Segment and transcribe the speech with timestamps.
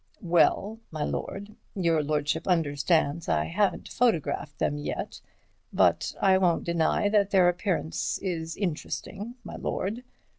[0.23, 5.21] "Well, my lord, your lordship understands I haven't photographed them yet,
[5.71, 10.03] but I won't deny that their appearance is interesting, my lord.